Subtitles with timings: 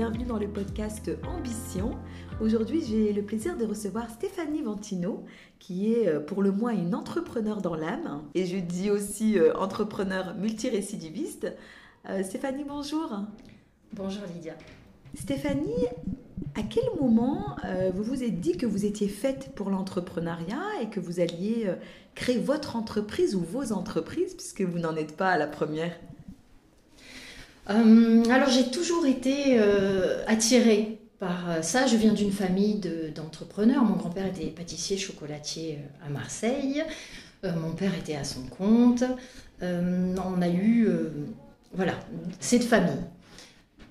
[0.00, 1.90] bienvenue dans le podcast Ambition.
[2.40, 5.26] Aujourd'hui, j'ai le plaisir de recevoir Stéphanie Ventino,
[5.58, 9.54] qui est euh, pour le moins une entrepreneur dans l'âme, et je dis aussi euh,
[9.58, 11.54] entrepreneur multirécidiviste.
[12.08, 13.14] Euh, Stéphanie, bonjour.
[13.92, 14.54] Bonjour Lydia.
[15.14, 15.84] Stéphanie,
[16.54, 17.56] à quel moment
[17.92, 21.70] vous vous êtes dit que vous étiez faite pour l'entrepreneuriat et que vous alliez
[22.14, 25.92] créer votre entreprise ou vos entreprises, puisque vous n'en êtes pas à la première?
[27.70, 31.86] Euh, alors j'ai toujours été euh, attirée par euh, ça.
[31.86, 32.80] Je viens d'une famille
[33.14, 33.84] d'entrepreneurs.
[33.84, 36.82] mon grand-père était pâtissier chocolatier à Marseille.
[37.44, 39.04] mon père était à son compte.
[39.62, 40.88] on a eu
[41.72, 41.94] voilà
[42.40, 43.04] cette famille.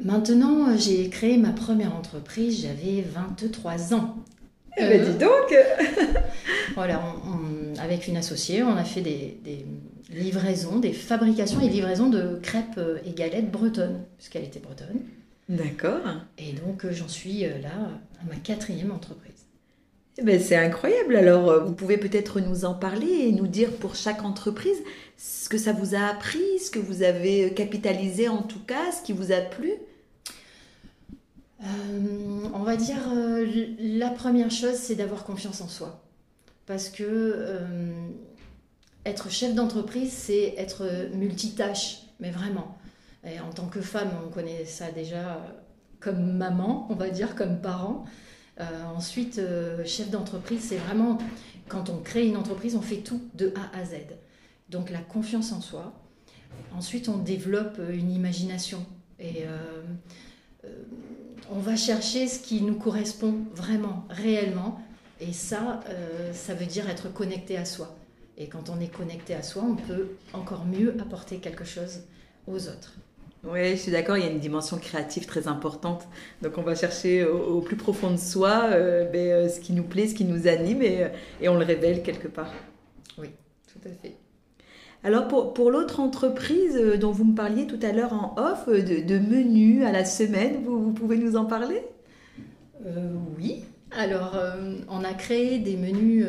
[0.02, 4.16] Maintenant, j'ai créé ma première entreprise, j'avais 23 ans.
[4.80, 5.54] Eh ben dis donc
[6.76, 7.02] Voilà,
[7.80, 9.66] avec une associée, on a fait des,
[10.12, 15.02] livraisons, des fabrications et livraisons de crêpes euh, et galettes bretonnes, puisqu'elle était bretonne.
[15.50, 16.02] D'accord.
[16.38, 19.46] Et donc euh, j'en suis euh, là à ma quatrième entreprise.
[20.18, 21.16] Eh ben, c'est incroyable.
[21.16, 24.78] Alors, vous pouvez peut-être nous en parler et nous dire pour chaque entreprise
[25.18, 29.02] ce que ça vous a appris, ce que vous avez capitalisé en tout cas, ce
[29.02, 29.72] qui vous a plu.
[32.70, 33.00] Va dire
[33.80, 36.04] la première chose, c'est d'avoir confiance en soi.
[36.66, 37.46] Parce que
[39.06, 42.78] être chef d'entreprise, c'est être multitâche, mais vraiment.
[43.24, 45.42] Et en tant que femme, on connaît ça déjà
[46.00, 48.06] comme maman, on va dire, comme parent.
[48.60, 51.18] Euh, ensuite, euh, chef d'entreprise, c'est vraiment
[51.68, 53.96] quand on crée une entreprise, on fait tout de A à Z.
[54.70, 55.94] Donc la confiance en soi.
[56.74, 58.86] Ensuite, on développe une imagination
[59.20, 59.84] et euh,
[61.52, 64.80] on va chercher ce qui nous correspond vraiment, réellement.
[65.20, 65.82] Et ça,
[66.32, 67.96] ça veut dire être connecté à soi.
[68.38, 72.04] Et quand on est connecté à soi, on peut encore mieux apporter quelque chose
[72.48, 72.94] aux autres.
[73.44, 76.08] Oui, je suis d'accord, il y a une dimension créative très importante.
[76.42, 79.84] Donc on va chercher au, plus profond de soi euh, ben, euh, ce qui nous
[79.84, 81.10] plaît, ce qui nous anime et, euh,
[81.42, 82.52] et, on le révèle quelque part.
[83.18, 83.30] Oui,
[83.72, 84.16] tout à fait.
[85.04, 89.02] Alors pour, pour l'autre entreprise dont vous me parliez tout à l'heure en off, de,
[89.02, 91.82] de menus à la semaine, vous, vous pouvez nous en parler?
[93.38, 94.38] Oui, alors
[94.88, 96.26] on a créé des menus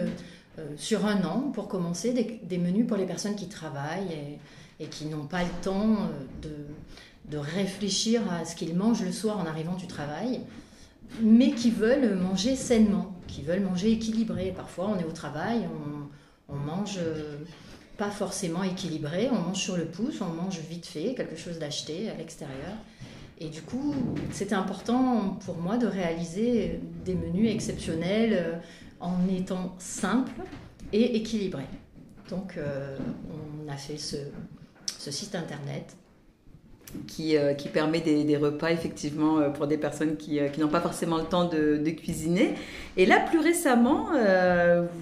[0.60, 4.38] euh, sur un an, pour commencer, des, menus pour les personnes qui travaillent
[4.81, 5.97] et, qui n'ont pas le temps
[6.44, 6.48] euh,
[7.28, 10.41] de, réfléchir à ce qu'ils mangent le soir en arrivant du travail,
[11.22, 14.52] mais qui veulent manger sainement, qui veulent manger équilibré.
[14.54, 15.69] Parfois, on est au travail,
[16.48, 17.37] on, mange euh,
[18.00, 22.09] pas forcément équilibré, on mange sur le pouce, on mange vite fait, quelque chose d'acheté
[22.09, 22.72] à l'extérieur.
[23.38, 23.94] Et du coup,
[24.33, 28.62] c'était important pour moi de réaliser des menus exceptionnels
[29.00, 30.33] en étant simple
[30.94, 31.65] et équilibré.
[32.31, 32.97] Donc, euh,
[33.28, 34.17] on a fait ce,
[35.11, 35.94] site internet.
[37.06, 40.80] Qui, euh, qui permet des, repas effectivement euh, pour des personnes qui, qui n'ont pas
[40.80, 42.54] forcément le temps de, cuisiner.
[42.96, 44.08] Et là, plus récemment,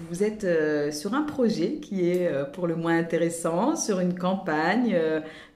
[0.09, 0.45] vous êtes
[0.93, 4.97] sur un projet qui est pour le moins intéressant, sur une campagne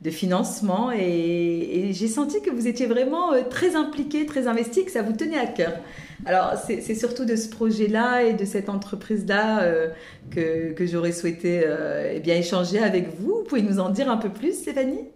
[0.02, 0.92] de financement.
[0.92, 5.40] Et, j'ai senti que vous étiez vraiment très impliqué, très investi, que ça vous tenait
[5.40, 5.74] à cœur.
[6.26, 9.90] Alors, c'est surtout de ce projet-là et de cette entreprise-là euh,
[10.32, 13.38] que, j'aurais souhaité euh, eh bien, échanger avec vous.
[13.38, 15.10] Vous pouvez nous en dire un peu plus, Stéphanie?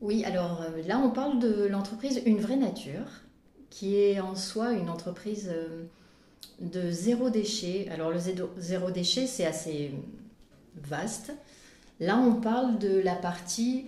[0.00, 3.06] Oui, alors euh, là, on parle de l'entreprise Une Vraie Nature,
[3.70, 5.52] qui est en soi une entreprise
[6.60, 7.88] de zéro déchet.
[7.90, 8.18] Alors, le
[8.58, 9.92] zéro déchet, c'est assez
[10.76, 11.32] vaste.
[12.00, 13.86] Là, on parle de la partie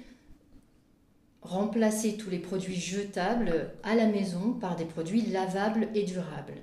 [1.43, 6.61] remplacer tous les produits jetables à la maison par des produits lavables et durables.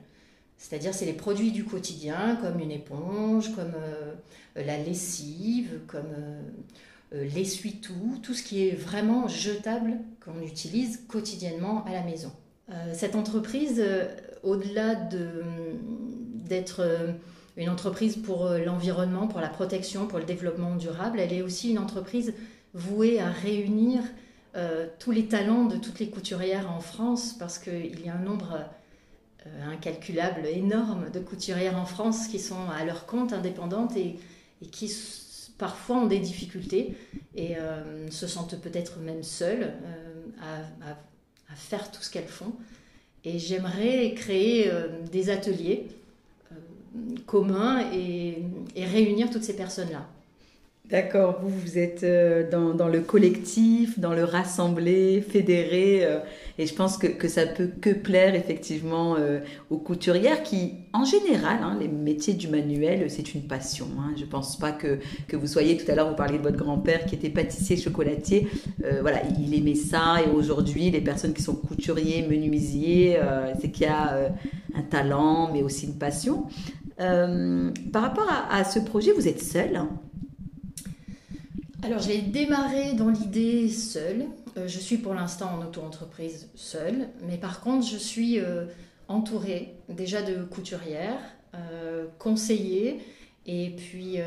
[0.57, 4.13] C'est-à-dire c'est les produits du quotidien comme une éponge, comme euh,
[4.55, 6.41] la lessive, comme euh, euh,
[7.11, 12.31] l'essuie-tout, tout ce qui est vraiment jetable qu'on utilise quotidiennement à la maison.
[12.93, 13.81] cette entreprise,
[14.43, 16.85] au-delà d'être
[17.55, 21.79] une entreprise pour l'environnement, pour la protection, pour le développement durable, elle est aussi une
[21.79, 22.33] entreprise
[22.73, 24.01] vouée à réunir
[24.57, 28.23] euh, tous les talents de toutes les couturières en France, parce qu'il y a un
[28.23, 28.59] nombre
[29.45, 34.17] euh, incalculable, énorme de couturières en France qui sont à leur compte indépendantes et,
[34.71, 34.87] qui
[35.57, 36.95] parfois ont des difficultés
[37.35, 39.73] et euh, se sentent peut-être même seules
[40.41, 40.95] à,
[41.55, 42.53] faire tout ce qu'elles font.
[43.23, 44.71] Et j'aimerais créer
[45.11, 45.87] des ateliers
[47.25, 48.43] communs et
[48.75, 50.07] réunir toutes ces personnes-là.
[50.89, 56.19] D'accord, vous, vous êtes euh, dans, le collectif, dans le rassemblé, fédéré, euh,
[56.57, 61.03] et je pense que, que ça peut que plaire effectivement euh, aux couturières qui, en
[61.03, 63.87] général, hein, les métiers du manuel, c'est une passion.
[63.99, 64.13] Hein.
[64.15, 66.55] Je ne pense pas que, que vous soyez, tout à l'heure vous parliez de votre
[66.55, 68.47] grand-père qui était pâtissier chocolatier,
[69.01, 73.19] voilà, il aimait ça, et aujourd'hui, les personnes qui sont couturiers, menuisiers,
[73.59, 74.31] c'est qu'il y a
[74.73, 76.45] un talent, mais aussi une passion.
[76.97, 79.89] par rapport à, à, ce projet, vous êtes seul hein
[81.83, 84.25] alors j'ai démarré dans l'idée seule.
[84.57, 88.65] Euh, je suis pour l'instant en auto-entreprise seule, mais par contre je suis euh,
[89.07, 91.19] entourée déjà de couturières,
[91.53, 92.99] euh, conseillées,
[93.45, 94.17] et puis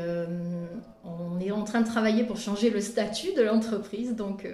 [1.05, 4.47] on est en train de travailler pour changer le statut de l'entreprise, donc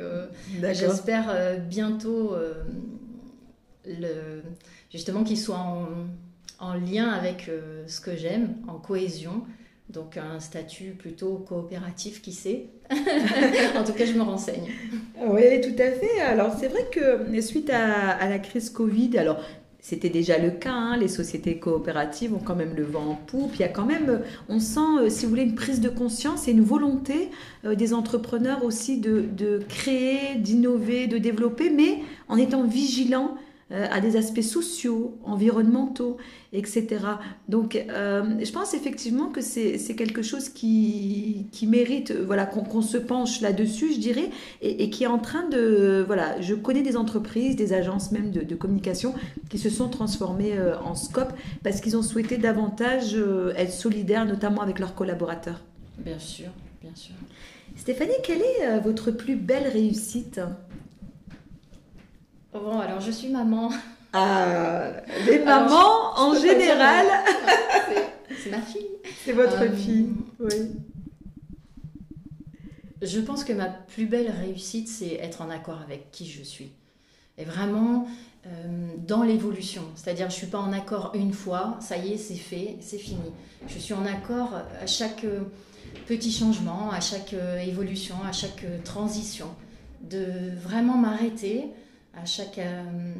[0.62, 2.36] j'espère bientôt
[3.86, 4.42] le,
[4.92, 5.88] justement qu'il soit en,
[6.60, 7.50] en, lien avec
[7.88, 9.46] ce que j'aime, en cohésion.
[9.90, 12.68] Donc un statut plutôt coopératif, qui sait
[13.78, 14.72] En tout cas, je me renseigne.
[15.26, 16.22] Oui, tout à fait.
[16.22, 19.40] Alors c'est vrai que suite à, la crise Covid, alors
[19.80, 23.52] c'était déjà le cas, hein, les sociétés coopératives ont quand même le vent en poupe.
[23.56, 26.48] Il y a quand même, on sent, euh, si vous voulez, une prise de conscience
[26.48, 27.30] et une volonté
[27.64, 33.42] euh, des entrepreneurs aussi de, de créer, d'innover, de développer, mais en étant vigilants euh,
[33.70, 36.18] à des aspects sociaux, environnementaux,
[36.54, 36.88] etc.
[37.50, 42.98] Donc, euh, je pense effectivement que c'est quelque chose qui, qui mérite voilà, qu'on se
[42.98, 44.30] penche là-dessus, je dirais,
[44.62, 46.04] et, qui est en train de...
[46.08, 49.14] Voilà, je connais des entreprises, des agences même de, communication
[49.50, 51.34] qui se sont transformées euh, en scope
[51.64, 53.18] parce qu'ils ont souhaité davantage
[53.56, 55.62] être solidaires, notamment avec leurs collaborateurs.
[56.00, 56.48] Bien sûr,
[56.82, 57.16] bien sûr.
[57.76, 60.40] Stéphanie, quelle est votre plus belle réussite?
[62.54, 63.70] Bon, alors je suis maman.
[64.14, 64.90] Ah,
[65.28, 67.06] les mamans en général.
[68.42, 68.88] C'est ma fille.
[69.24, 70.72] C'est votre euh, fille, oui.
[73.02, 76.72] Je pense que ma plus belle réussite, c'est être en accord avec qui je suis.
[77.38, 78.08] Et vraiment
[78.46, 78.50] euh,
[79.06, 79.84] dans l'évolution.
[79.96, 82.98] C'est-à-dire, je ne suis pas en accord une fois, ça y est, c'est fait, c'est
[82.98, 83.32] fini.
[83.68, 85.42] Je suis en accord à chaque euh,
[86.08, 87.36] petit changement, à chaque
[87.66, 89.48] évolution, à chaque transition.
[90.02, 91.66] De vraiment m'arrêter,
[92.22, 92.58] à chaque.
[92.58, 93.14] Euh,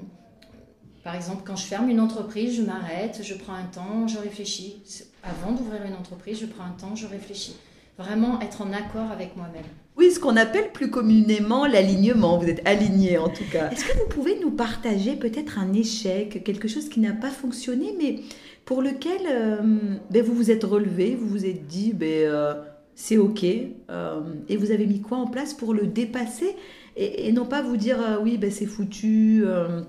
[1.04, 4.82] par exemple, quand je ferme une entreprise, je m'arrête, je prends un temps, je réfléchis.
[5.24, 7.56] Avant d'ouvrir une entreprise, je prends un temps, je réfléchis.
[7.98, 9.64] Vraiment être en accord avec moi-même.
[9.96, 12.38] Oui, ce qu'on appelle plus communément l'alignement.
[12.38, 13.72] Vous êtes aligné en tout cas.
[13.72, 17.96] Est-ce que vous pouvez nous partager peut-être un échec, quelque chose qui n'a pas fonctionné,
[17.98, 18.20] mais
[18.66, 22.54] pour lequel euh, ben, vous vous êtes relevé, vous vous êtes dit, ben, euh,
[23.00, 26.56] c'est OK, et vous avez mis quoi en place pour le dépasser
[26.98, 29.82] et, non pas vous dire euh, oui, ben, c'est foutu, euh,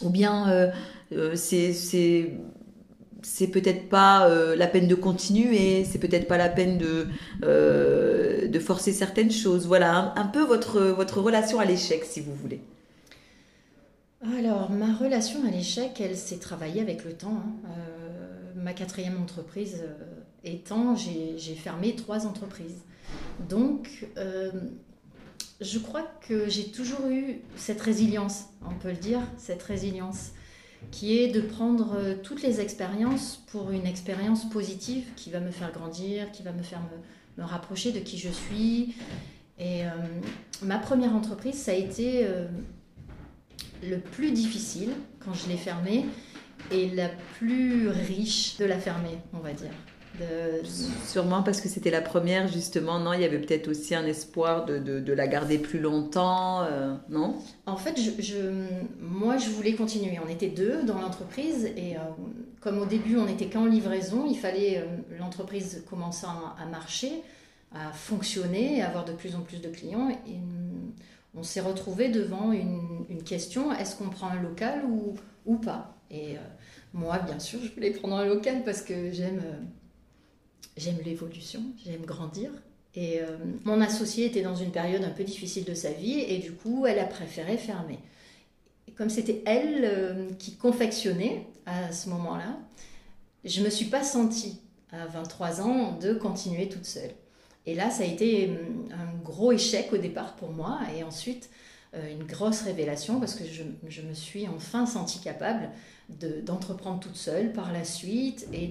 [0.00, 0.48] ou bien
[1.12, 1.74] euh, c'est
[3.22, 4.26] c'est peut-être pas
[4.56, 9.66] la peine de continuer, c'est peut-être pas la peine de, forcer certaines choses.
[9.66, 12.62] Voilà, un, peu votre, votre relation à l'échec, si vous voulez.
[14.38, 17.42] Alors, ma relation à l'échec, elle s'est travaillée avec le temps.
[17.66, 17.72] Hein.
[18.56, 19.82] ma quatrième entreprise
[20.44, 22.82] étant, j'ai fermé trois entreprises.
[23.48, 24.06] Donc,
[25.60, 30.30] je crois que j'ai toujours eu cette résilience, on peut le dire, cette résilience,
[30.90, 35.50] qui est de prendre euh, toutes les expériences pour une expérience positive qui va me
[35.50, 38.94] faire grandir, qui va me faire me, rapprocher de qui je suis.
[39.58, 39.88] Et euh,
[40.62, 42.46] ma première entreprise, ça a été euh,
[43.82, 44.90] le plus difficile
[45.24, 46.04] quand je l'ai fermée
[46.70, 47.08] et la
[47.38, 49.70] plus riche de la fermer, on va dire.
[51.06, 54.64] Sûrement parce que c'était la première, justement, non Il y avait peut-être aussi un espoir
[54.64, 57.36] de, la garder plus longtemps, euh, non?
[57.66, 57.98] En fait,
[59.00, 60.18] moi, je voulais continuer.
[60.24, 62.00] On était deux dans l'entreprise et euh,
[62.60, 64.84] comme au début, on n'était qu'en livraison, il fallait euh,
[65.18, 67.22] l'entreprise commençant à marcher,
[67.74, 70.10] à fonctionner, à avoir de plus en plus de clients.
[70.10, 70.34] Et,
[71.36, 74.82] on s'est retrouvé devant une, question est-ce qu'on prend un local
[75.46, 75.94] ou pas?
[76.10, 76.34] Et
[76.92, 79.40] moi, bien sûr, je voulais prendre un local parce que j'aime
[80.76, 82.50] j'aime l'évolution, j'aime grandir.
[82.94, 86.38] Et euh, mon associée était dans une période un peu difficile de sa vie et
[86.38, 87.98] du coup, elle a préféré fermer.
[88.96, 92.58] Comme c'était elle euh, qui confectionnait à ce moment-là,
[93.44, 94.60] je ne me suis pas sentie
[94.92, 97.12] à 23 ans de continuer toute seule.
[97.66, 98.56] Et là, ça a été euh,
[98.92, 101.50] un gros échec au départ pour moi et ensuite
[101.92, 105.70] une grosse révélation parce que je, je me suis enfin sentie capable
[106.44, 108.70] d'entreprendre toute seule par la suite et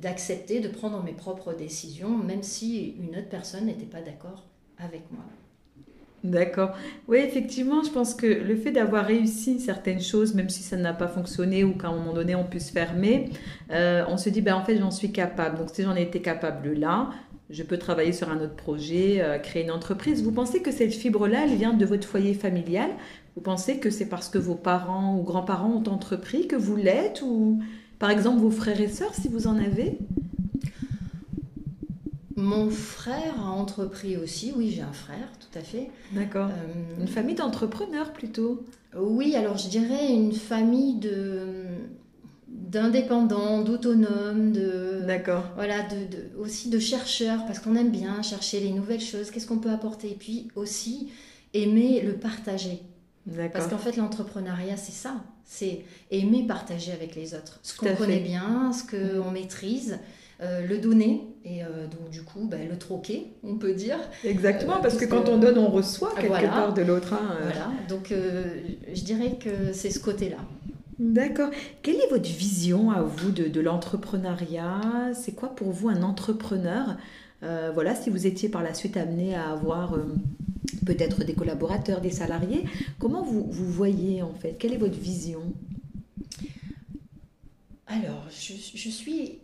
[0.00, 4.44] d'accepter de, de, prendre mes propres décisions, même si une autre personne n'était pas d'accord
[4.78, 5.24] avec moi.
[6.24, 6.74] D'accord.
[7.06, 10.94] Oui, effectivement, je pense que le fait d'avoir réussi certaines choses, même si ça n'a
[10.94, 13.28] pas fonctionné ou qu'à un moment donné on puisse fermer,
[13.70, 15.58] euh, on se dit, ben, en fait, j'en suis capable.
[15.58, 17.10] Donc, si j'en ai été capable là,
[17.50, 20.22] je peux travailler sur un autre projet, euh, créer une entreprise.
[20.22, 22.90] Vous pensez que cette fibre-là, elle vient de votre foyer familial?
[23.36, 27.22] Vous pensez que c'est parce que vos parents ou grands-parents ont entrepris que vous l'êtes?
[27.22, 27.60] Ou
[27.98, 29.98] par exemple vos frères et sœurs, si vous en avez?
[32.36, 35.90] Mon frère a entrepris aussi, oui, j'ai un frère, tout à fait.
[36.12, 36.48] D'accord.
[36.48, 38.64] Euh, une famille d'entrepreneurs plutôt
[38.98, 41.66] Oui, alors je dirais une famille de
[42.74, 48.70] d'indépendants, d'autonomes, de d'accord, voilà, de, aussi de chercheurs parce qu'on aime bien chercher les
[48.70, 51.10] nouvelles choses, qu'est-ce qu'on peut apporter, et puis aussi
[51.54, 52.82] aimer le partager.
[53.52, 55.14] Parce qu'en fait, l'entrepreneuriat, c'est ça,
[55.44, 59.98] c'est aimer partager avec les autres, ce qu'on connaît bien, ce qu'on maîtrise,
[60.42, 63.98] euh, le donner et euh, donc du coup ben, le troquer, on peut dire.
[64.24, 67.14] Exactement, parce que quand on donne, on reçoit quelque part de l'autre.
[67.14, 67.44] Hein, euh.
[67.44, 70.38] Voilà, donc je dirais que c'est ce côté-là.
[70.98, 71.50] D'accord.
[71.82, 75.12] Quelle est votre vision à vous de, de l'entrepreneuriat?
[75.14, 76.96] C'est quoi pour vous un entrepreneur?
[77.74, 79.98] Voilà, si vous étiez par la suite amené à avoir
[80.84, 82.64] peut-être des collaborateurs, des salariés,
[82.98, 84.56] comment vous, vous voyez en fait?
[84.58, 85.42] Quelle est votre vision?
[87.86, 89.38] Alors, je, je, suis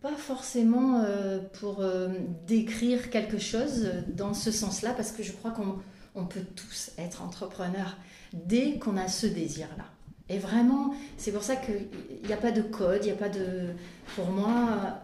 [0.00, 2.08] pas forcément euh, pour euh,
[2.46, 7.96] décrire quelque chose dans ce sens-là, parce que je crois qu'on peut tous être entrepreneurs
[8.32, 9.84] dès qu'on a ce désir-là.
[10.32, 11.88] Et vraiment, c'est pour ça qu'il
[12.26, 13.74] n'y a pas de code, il n'y a pas de...
[14.16, 15.02] Pour moi,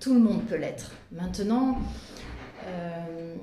[0.00, 0.92] tout le monde peut l'être.
[1.12, 1.78] Maintenant,
[2.66, 3.36] euh,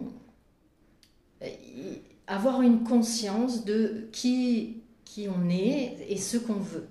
[2.27, 6.88] avoir une conscience de qui, qui on est et ce qu'on veut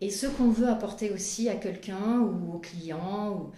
[0.00, 3.50] et ce qu'on veut apporter aussi à quelqu'un ou au client ou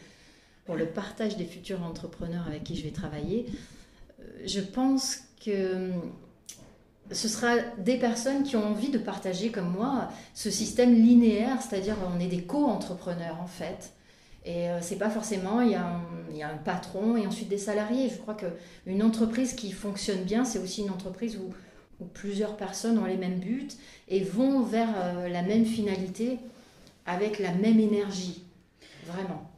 [0.65, 3.47] pour le partage des futurs entrepreneurs avec qui je vais travailler,
[4.21, 5.91] euh, je pense que
[7.13, 11.97] ce sera des personnes qui ont envie de partager comme moi ce système linéaire, c'est-à-dire
[12.15, 13.93] on est des co-entrepreneurs en fait.
[14.45, 16.01] Et euh, c'est pas forcément, il y, a
[16.49, 18.09] un, patron et ensuite des salariés.
[18.09, 21.53] Je crois qu'une entreprise qui fonctionne bien, c'est aussi une entreprise où
[22.01, 23.69] où plusieurs personnes ont les mêmes buts
[24.09, 26.39] et vont vers euh, la même finalité
[27.07, 28.45] avec la même énergie.
[29.07, 29.51] Vraiment.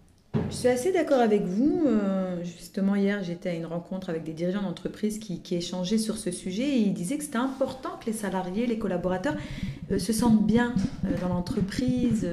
[0.50, 1.82] Je suis assez d'accord avec vous.
[1.86, 6.30] Euh, justement, hier, j'étais à une rencontre avec des dirigeants d'entreprise qui, échangeaient sur ce
[6.30, 9.36] sujet et ils disaient que c'était important que les salariés, les collaborateurs
[9.90, 10.74] euh, se sentent bien
[11.20, 12.28] dans l'entreprise,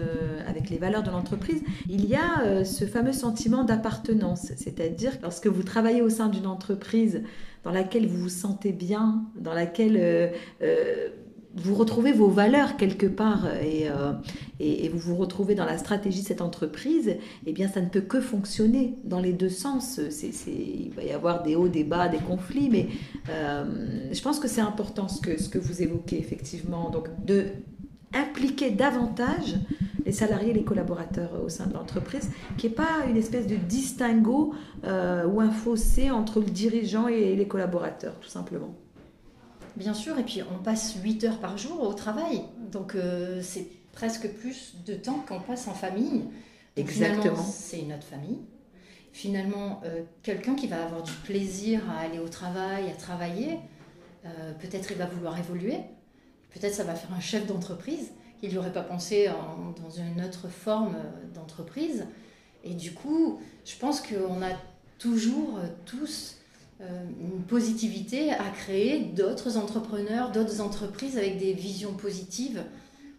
[0.47, 1.61] avec les valeurs de l'entreprise.
[1.89, 7.21] Il y a ce fameux sentiment d'appartenance, c'est-à-dire lorsque vous travaillez au sein d'une entreprise,
[7.65, 10.29] dans laquelle vous vous sentez bien, dans laquelle euh,
[10.61, 11.09] euh,
[11.55, 14.13] vous retrouvez vos valeurs quelque part euh,
[14.59, 17.87] et, et, vous vous retrouvez dans la stratégie de cette entreprise, eh bien ça ne
[17.87, 19.99] peut que fonctionner dans les deux sens.
[20.47, 22.87] Il va y avoir des hauts, des bas, des conflits, mais
[23.27, 26.89] je pense que c'est important ce que, vous évoquez effectivement.
[26.89, 27.45] Donc de
[28.15, 29.55] impliquer davantage
[30.05, 33.55] les salariés et les collaborateurs au sein de l'entreprise, qui n'est pas une espèce de
[33.55, 34.53] distinguo
[34.85, 38.75] euh, ou un fossé entre le dirigeant et les collaborateurs, tout simplement.
[39.75, 43.67] Bien sûr, et puis on passe 8 heures par jour au travail, donc euh, c'est
[43.91, 46.23] presque plus de temps qu'on passe en famille.
[46.77, 47.43] Exactement.
[47.43, 48.39] C'est notre famille.
[49.11, 53.59] Finalement, euh, quelqu'un qui va avoir du plaisir à aller au travail, à travailler,
[54.59, 55.77] peut-être il va vouloir évoluer,
[56.51, 59.29] peut-être ça va faire un chef d'entreprise qu'il n'y aurait pas pensé
[59.79, 60.95] dans une autre forme
[61.35, 62.07] d'entreprise.
[62.63, 64.49] Et du coup, je pense qu'on a
[64.97, 66.44] toujours euh, tous euh,
[66.81, 72.63] une positivité à créer d'autres entrepreneurs, d'autres entreprises avec des visions positives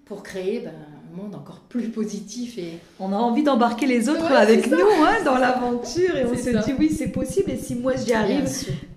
[0.07, 2.59] pour créer ben, un monde encore plus positif.
[2.59, 2.79] Et...
[3.01, 6.75] On a envie d'embarquer les autres avec nous hein, dans l'aventure et on se dit
[6.79, 8.49] oui c'est possible et si moi j'y arrive,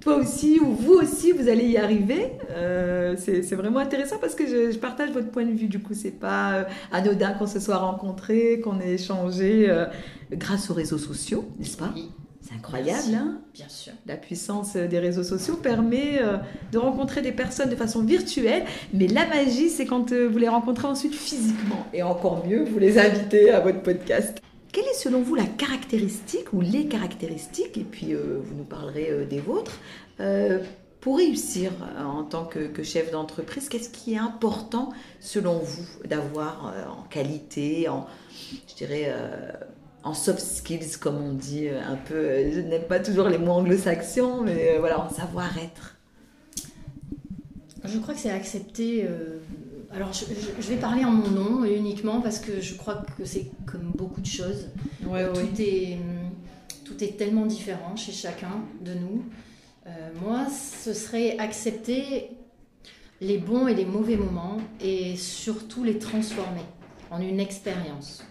[0.02, 2.34] toi aussi ou vous aussi vous allez y arriver.
[2.52, 5.68] Euh, c'est vraiment intéressant parce que je, partage votre point de vue.
[5.68, 9.88] Du coup c'est pas euh, anodin qu'on se soit rencontrés, qu'on ait échangé euh,
[10.32, 11.92] grâce aux réseaux sociaux, n'est-ce pas?
[12.50, 13.94] C'est incroyable, hein Bien sûr.
[14.06, 16.38] La puissance des réseaux sociaux permet euh,
[16.72, 20.48] de rencontrer des personnes de façon virtuelle, mais la magie, c'est quand euh, vous les
[20.48, 21.86] rencontrez ensuite physiquement.
[21.94, 24.42] Et encore mieux, vous les invitez à votre podcast.
[24.72, 29.26] Quelle est selon vous la caractéristique ou les caractéristiques, et puis euh, vous nous parlerez
[29.30, 29.80] des vôtres,
[31.00, 34.90] pour réussir en tant que, que chef d'entreprise Qu'est-ce qui est important
[35.22, 38.06] selon vous d'avoir en qualité, en,
[38.68, 39.16] je dirais,
[40.04, 42.16] en soft skills, comme on dit euh, un peu.
[42.16, 45.98] Euh, je n'aime pas toujours les mots anglo-saxons, mais euh, voilà, en savoir-être.
[47.84, 49.08] Je crois que c'est accepter.
[49.92, 53.94] alors, je, vais parler en mon nom uniquement parce que je crois que c'est comme
[53.96, 54.68] beaucoup de choses.
[55.02, 55.16] tout,
[55.62, 55.98] Est,
[56.84, 59.24] tout est tellement différent chez chacun de nous.
[60.22, 62.32] moi, ce serait accepter
[63.22, 66.66] les bons et les mauvais moments et surtout les transformer
[67.12, 68.24] en une expérience.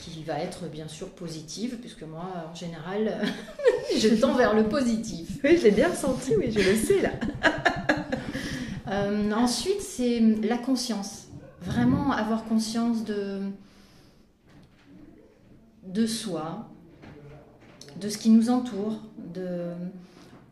[0.00, 3.22] Qui va être bien sûr positive, puisque moi, en général,
[3.96, 5.38] je tends vers le positif.
[5.44, 7.10] Oui, je l'ai bien ressenti, oui, je le sais là.
[8.88, 11.28] Euh, ensuite, c'est la conscience.
[11.62, 13.38] Vraiment avoir conscience de,
[15.86, 16.68] de soi,
[18.00, 19.70] de ce qui nous entoure, de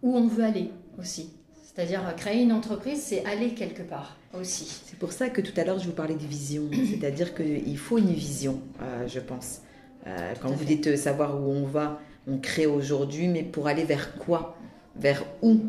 [0.03, 1.31] où on veut aller aussi.
[1.65, 4.83] C'est-à-dire créer une entreprise, c'est aller quelque part aussi.
[4.87, 7.99] C'est pour ça que tout à l'heure je vous parlais de vision, c'est-à-dire qu'il faut
[7.99, 9.61] une vision, euh, je pense.
[10.07, 14.17] Euh, quand vous dites savoir où on va, on crée aujourd'hui, mais pour aller vers
[14.17, 14.57] quoi?
[14.97, 15.61] Vers où?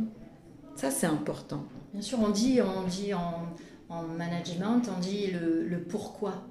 [0.76, 1.66] Ça c'est important.
[1.94, 6.46] Bien sûr, on dit, on dit en, management, on dit le, pourquoi.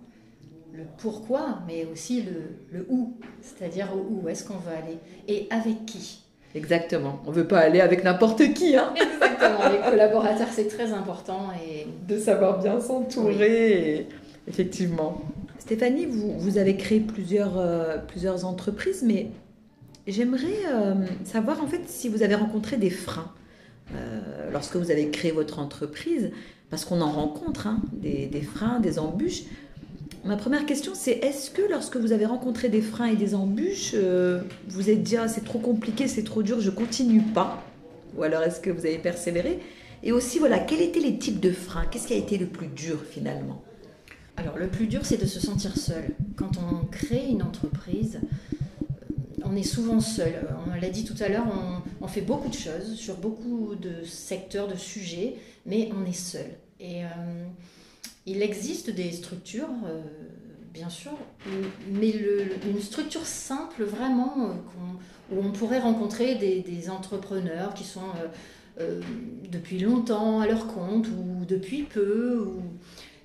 [0.73, 5.87] Le pourquoi, mais aussi le, le où, c'est-à-dire où est-ce qu'on veut aller et avec
[5.87, 6.23] qui?
[6.55, 7.21] Exactement.
[7.27, 8.77] On ne veut pas aller avec n'importe qui.
[8.77, 9.71] Hein Exactement.
[9.71, 11.49] Les collaborateurs, c'est très important.
[11.65, 11.87] Et...
[12.07, 14.09] De savoir bien s'entourer.
[14.47, 15.23] Effectivement.
[15.59, 19.31] Stéphanie, vous, vous, avez créé plusieurs, euh, plusieurs entreprises, mais
[20.07, 23.31] j'aimerais euh, savoir en fait si vous avez rencontré des freins
[23.95, 26.31] euh, lorsque vous avez créé votre entreprise,
[26.71, 29.43] parce qu'on en rencontre hein, des, des, freins, des embûches.
[30.25, 33.93] Ma première question, c'est est-ce que lorsque vous avez rencontré des freins et des embûches,
[33.95, 37.65] euh, vous êtes dit ah, c'est trop compliqué, c'est trop dur, je continue pas
[38.17, 39.61] Ou alors est-ce que vous avez persévéré
[40.03, 41.87] Et aussi, voilà, quels étaient les types de freins?
[41.91, 43.63] Qu'est-ce qui a été le plus dur finalement?
[44.37, 46.15] Alors, le plus dur, c'est de se sentir seul.
[46.37, 48.21] Quand on crée une entreprise,
[49.45, 50.35] on est souvent seul.
[50.67, 54.05] On l'a dit tout à l'heure, on, on, fait beaucoup de choses sur beaucoup de
[54.05, 56.47] secteurs, de sujets, mais on est seul.
[56.81, 57.05] Et.
[57.05, 57.09] Euh,
[58.29, 60.03] il existe des structures, euh,
[60.73, 61.13] bien sûr,
[61.91, 62.15] mais
[62.67, 68.01] une structure simple vraiment euh, où on pourrait rencontrer des, entrepreneurs qui sont
[68.81, 69.01] euh,
[69.51, 72.49] depuis longtemps à leur compte ou depuis peu,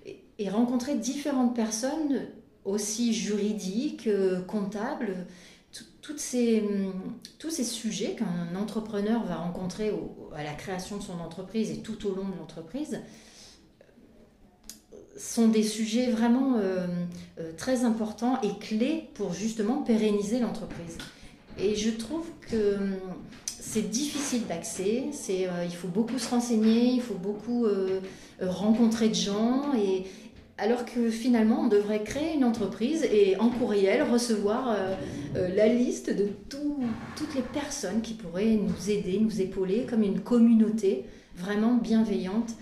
[0.06, 2.28] et, rencontrer différentes personnes
[2.66, 4.10] aussi juridiques,
[4.48, 5.26] comptables,
[6.18, 6.64] ces,
[7.40, 9.92] tous ces sujets qu'un entrepreneur va rencontrer
[10.36, 13.00] à la création de son entreprise et tout au long de l'entreprise
[15.18, 16.88] sont des sujets vraiment euh,
[17.40, 20.98] euh, très importants et clés pour justement pérenniser l'entreprise.
[21.60, 22.96] Et je trouve que hum,
[23.46, 27.66] c'est difficile d'accès, euh, il faut beaucoup se renseigner, il faut beaucoup
[28.42, 30.04] rencontrer de gens, et,
[30.58, 34.76] alors que finalement on devrait créer une entreprise et en courriel recevoir
[35.34, 41.06] la liste de toutes les personnes qui pourraient nous aider, nous épauler comme une communauté
[41.36, 42.54] vraiment bienveillante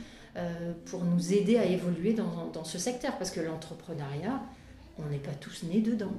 [0.86, 3.18] pour nous aider à évoluer dans, dans ce secteur.
[3.18, 4.42] Parce que l'entrepreneuriat,
[4.98, 6.14] on n'est pas tous nés dedans.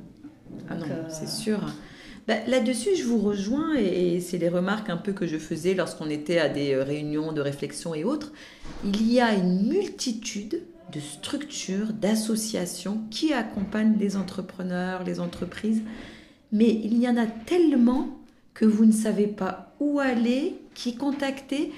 [0.68, 1.60] ah non, euh, c'est sûr.
[2.28, 6.08] Bah, là-dessus, je vous rejoins et, c'est les remarques un peu que je faisais lorsqu'on
[6.08, 8.32] était à des euh, réunions de réflexion et autres.
[8.84, 15.82] Il y a une multitude de structures, d'associations qui accompagnent les entrepreneurs, les entreprises,
[16.52, 18.20] mais il y en a tellement
[18.52, 21.72] que vous ne savez pas où aller, qui contacter.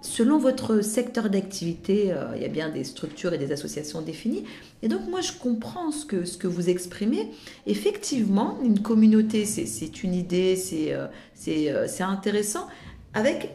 [0.00, 4.44] Selon votre secteur d'activité, euh, il y a bien des structures et des associations définies.
[4.82, 7.30] Et donc moi, je comprends ce que, ce que vous exprimez.
[7.66, 11.08] Effectivement, une communauté, c'est une idée, c'est euh,
[11.48, 12.68] euh, intéressant,
[13.12, 13.50] avec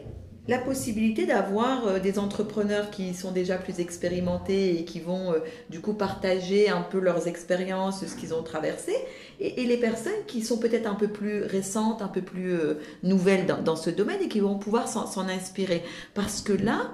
[0.46, 5.38] la possibilité d'avoir euh, des entrepreneurs qui sont déjà plus expérimentés et qui vont euh,
[5.70, 8.92] du coup partager un peu leurs expériences, ce qu'ils ont traversé,
[9.40, 13.46] et, les personnes qui sont peut-être un peu plus récentes, un peu plus euh, nouvelles
[13.46, 15.82] dans, ce domaine et qui vont pouvoir s'en inspirer.
[16.12, 16.92] Parce que là,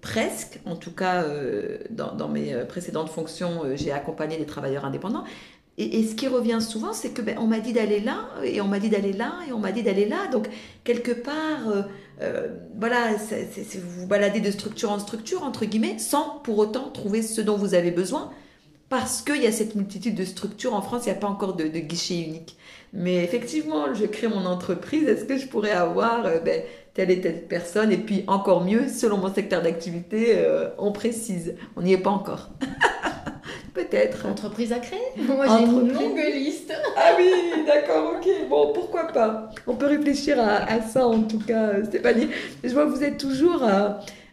[0.00, 1.24] presque, en tout cas
[1.90, 5.24] dans, mes précédentes fonctions, j'ai accompagné des travailleurs indépendants.
[5.76, 8.68] Et, ce qui revient souvent, c'est que ben, on m'a dit d'aller là, et on
[8.68, 10.28] m'a dit d'aller là, et on m'a dit d'aller là.
[10.30, 10.48] Donc
[10.84, 11.86] quelque part
[12.22, 16.90] euh, voilà, c'est, vous vous baladez de structure en structure, entre guillemets, sans pour autant
[16.90, 18.30] trouver ce dont vous avez besoin,
[18.88, 20.74] parce qu'il y a cette multitude de structures.
[20.74, 22.56] En France, il n'y a pas encore de, guichet unique.
[22.92, 26.62] Mais effectivement, je crée mon entreprise, est-ce que je pourrais avoir euh, ben,
[26.94, 27.90] telle et telle personne?
[27.90, 31.56] Et puis encore mieux, selon mon secteur d'activité, euh, on précise.
[31.74, 32.50] On n'y est pas encore.
[33.74, 34.26] Peut-être.
[34.26, 36.72] Entreprise à créer Moi, j'ai une longue liste.
[36.96, 38.48] ah oui, d'accord, ok.
[38.48, 42.28] Bon, pourquoi pas On peut réfléchir à, ça, en tout cas, Stéphanie.
[42.62, 43.88] Je vois que vous êtes toujours euh,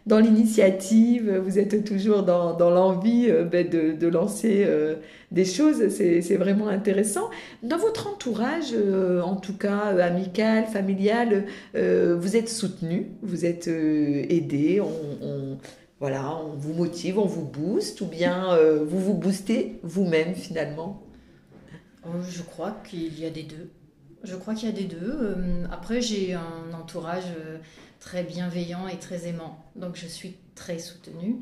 [0.06, 4.94] dans l'initiative, vous êtes toujours dans, dans l'envie euh, ben, de, de, lancer euh,
[5.32, 5.88] des choses.
[5.88, 7.28] C'est vraiment intéressant.
[7.64, 8.74] Dans votre entourage,
[9.24, 14.80] en tout cas amical, familial, vous êtes soutenu, vous êtes aidé.
[14.80, 15.58] on, on
[16.02, 21.00] voilà, on vous motive, on vous booste, ou bien euh, vous vous boostez vous-même finalement?
[22.04, 23.70] Oh, Je crois qu'il y a des deux.
[24.24, 25.16] Je crois qu'il y a des deux.
[25.20, 27.58] Euh, après, j'ai un entourage euh,
[28.00, 31.36] très bienveillant et très aimant, donc je suis très soutenue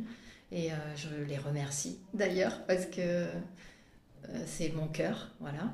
[0.52, 3.24] et je les remercie d'ailleurs parce que
[4.44, 5.72] c'est mon cœur, voilà.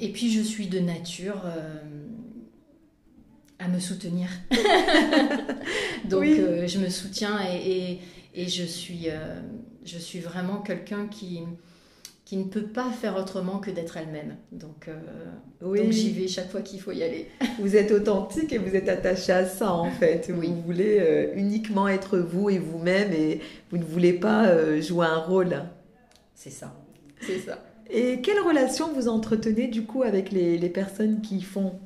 [0.00, 1.42] et puis je suis de nature
[3.60, 4.28] à me soutenir.
[6.08, 8.00] Donc je me soutiens et,
[8.34, 9.08] et, je, suis,
[9.84, 11.42] je suis vraiment quelqu'un qui,
[12.30, 14.36] qui ne peut pas faire autrement que d'être elle-même.
[14.52, 14.94] Donc, euh,
[15.62, 15.90] oui.
[15.90, 17.26] j'y vais chaque fois qu'il faut y aller.
[17.58, 20.30] Vous êtes authentique et vous êtes attaché à ça en fait.
[20.32, 20.46] Oui.
[20.46, 23.40] Vous voulez euh, uniquement être vous et vous-même et
[23.72, 25.60] vous ne voulez pas euh, jouer un rôle.
[26.36, 26.72] C'est ça.
[27.20, 27.58] C'est ça.
[27.90, 31.80] Et quelle relation vous entretenez du coup avec les, les personnes qui font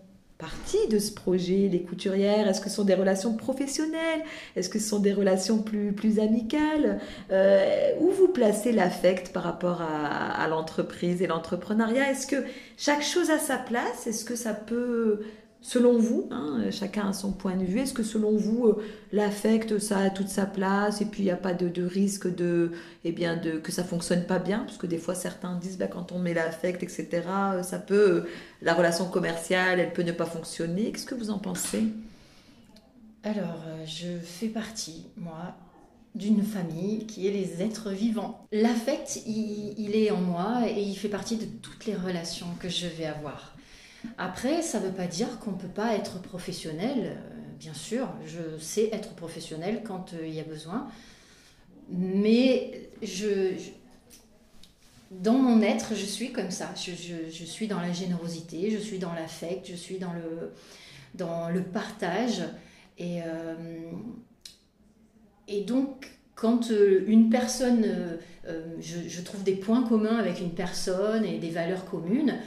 [0.44, 2.46] partie de ce projet, les couturières?
[2.46, 4.22] Est-ce que ce sont des relations professionnelles?
[4.56, 7.00] Est-ce que ce sont des relations plus, plus amicales?
[7.30, 12.10] Euh, Où vous placez l'affect par rapport à l'entreprise et l'entrepreneuriat?
[12.10, 12.44] Est-ce que
[12.76, 14.06] chaque chose a sa place?
[14.06, 15.20] Est-ce que ça peut
[15.66, 19.78] Selon vous, hein, chacun a son point de vue, est-ce que selon vous, euh, l'affect,
[19.78, 22.72] ça a toute sa place et puis il n'y a pas de, risque de,
[23.02, 24.58] eh bien, de, que ça fonctionne pas bien?
[24.66, 27.94] Parce que des fois, certains disent, bah, quand on met l'affect, etc., euh, ça peut,
[27.94, 28.28] euh,
[28.60, 30.92] la relation commerciale, elle peut ne pas fonctionner.
[30.92, 31.84] Qu'est-ce que vous en pensez?
[33.22, 35.56] Alors, je fais partie, moi,
[36.14, 38.46] d'une famille qui est les êtres vivants.
[38.52, 42.86] L'affect, il est en moi et il fait partie de toutes les relations que je
[42.86, 43.53] vais avoir.
[44.18, 47.16] Après, ça ne veut pas dire qu'on ne peut pas être professionnel.
[47.16, 50.88] Euh, bien sûr, je sais être professionnel quand euh, il y a besoin.
[51.90, 53.52] Mais je,
[55.10, 56.70] dans mon être, je suis comme ça.
[56.76, 60.52] Je, suis dans la générosité, je suis dans l'affect, je suis dans le,
[61.14, 62.42] dans le partage.
[62.98, 63.54] Et, euh,
[65.48, 68.18] et donc, quand une personne,
[68.80, 72.38] je, je, trouve des points communs avec une personne et des valeurs communes,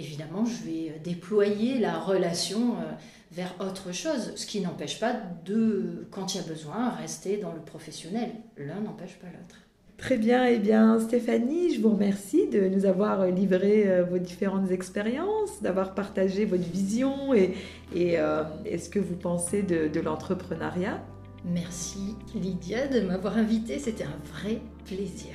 [0.00, 2.92] évidemment, je vais déployer la relation euh,
[3.32, 7.52] vers autre chose, ce qui n'empêche pas de, quand il y a besoin, rester dans
[7.52, 8.30] le professionnel.
[8.56, 9.56] L'un n'empêche pas l'autre.
[10.00, 14.16] Très bien, et eh bien Stéphanie, je vous remercie de nous avoir livré euh, vos
[14.16, 17.54] différentes expériences, d'avoir partagé votre vision et,
[17.94, 18.44] et, euh,
[18.78, 21.04] ce que vous pensez de, de l'entrepreneuriat?
[21.44, 25.34] Merci Lydia de m'avoir invitée, c'était un vrai plaisir.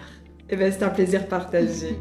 [0.49, 1.97] Et eh bien c'est un plaisir partagé.